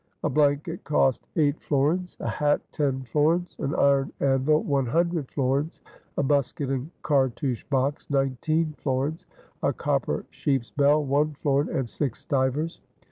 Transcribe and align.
A 0.23 0.29
blanket 0.31 0.83
cost 0.83 1.27
eight 1.35 1.61
florins, 1.61 2.17
a 2.19 2.27
hat 2.27 2.59
ten 2.71 3.01
florins, 3.03 3.55
an 3.59 3.75
iron 3.75 4.11
anvil 4.19 4.63
one 4.63 4.87
hundred 4.87 5.29
florins, 5.29 5.79
a 6.17 6.23
musket 6.23 6.71
and 6.71 6.89
cartouche 7.03 7.63
box 7.65 8.09
nineteen 8.09 8.73
florins, 8.79 9.25
a 9.61 9.71
copper 9.71 10.25
sheep's 10.31 10.71
bell 10.71 11.05
one 11.05 11.33
florin 11.43 11.69
and 11.69 11.87
six 11.87 12.21
stivers. 12.21 12.81